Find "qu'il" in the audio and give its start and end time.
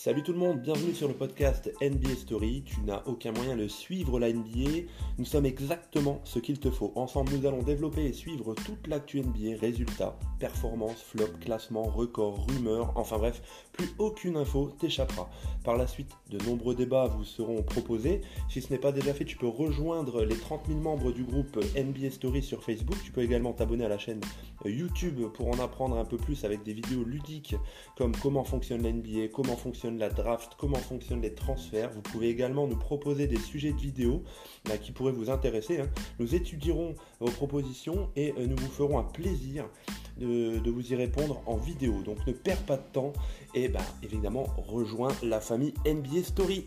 6.38-6.60